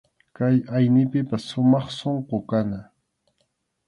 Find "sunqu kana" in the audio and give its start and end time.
1.97-2.79